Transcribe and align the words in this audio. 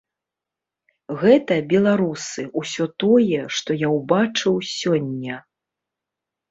Гэта, 1.23 1.53
беларусы, 1.75 2.47
усё 2.63 2.83
тое, 3.05 3.39
што 3.59 3.69
я 3.87 3.93
ўбачыў 4.01 4.53
сёння. 4.77 5.35